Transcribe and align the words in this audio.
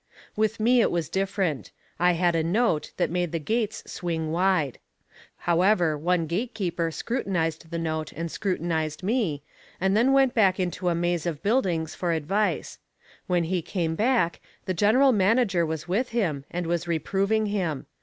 With 0.35 0.59
me 0.59 0.81
it 0.81 0.89
was 0.89 1.09
different: 1.09 1.69
I 1.99 2.13
had 2.13 2.35
a 2.35 2.41
note 2.43 2.91
that 2.97 3.11
made 3.11 3.31
the 3.31 3.37
gates 3.37 3.83
swing 3.85 4.31
wide. 4.31 4.79
However, 5.45 5.95
one 5.95 6.25
gatekeeper 6.25 6.89
scrutinized 6.89 7.69
the 7.69 7.77
note 7.77 8.11
and 8.13 8.31
scrutinized 8.31 9.03
me, 9.03 9.43
and 9.79 9.95
then 9.95 10.11
went 10.11 10.33
back 10.33 10.59
into 10.59 10.89
a 10.89 10.95
maze 10.95 11.27
of 11.27 11.43
buildings 11.43 11.93
for 11.93 12.13
advice. 12.13 12.79
When 13.27 13.43
he 13.43 13.61
came 13.61 13.93
back, 13.93 14.39
the 14.65 14.73
General 14.73 15.11
Manager 15.11 15.67
was 15.67 15.87
with 15.87 16.09
him 16.09 16.45
and 16.49 16.65
was 16.65 16.87
reproving 16.87 17.45
him. 17.45 17.85